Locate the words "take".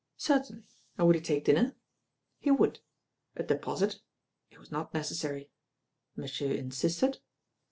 1.21-1.45